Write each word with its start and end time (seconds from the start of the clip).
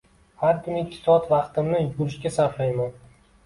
Har 0.43 0.57
kuni 0.67 0.81
ikki 0.85 1.03
soat 1.03 1.29
vaqtimni 1.35 1.85
yugurishga 1.85 2.35
sarflayman 2.41 2.95